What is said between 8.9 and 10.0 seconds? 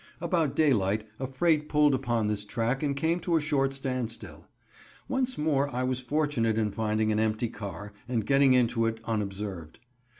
unobserved.